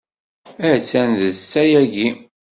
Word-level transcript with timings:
Attan 0.71 1.09
d 1.19 1.21
ssetta 1.33 1.63
yagi. 1.71 2.07